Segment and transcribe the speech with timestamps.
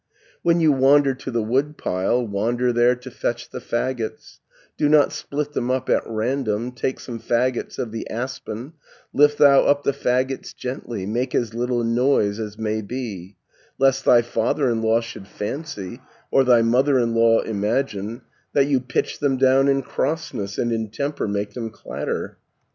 [0.41, 4.39] "When you wander to the wood pile, Wander there to fetch the faggots,
[4.75, 8.73] Do not split them up at random, Take some faggots of the aspen,
[9.11, 13.35] 320 Lift thou up the faggots gently, Make as little noise as may be,
[13.77, 18.23] Lest thy father in law should fancy, Or thy mother in law imagine,
[18.53, 22.39] That you pitch them down in crossness, And in temper make them clatter.